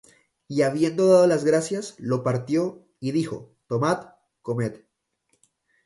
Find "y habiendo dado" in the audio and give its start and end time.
0.47-1.45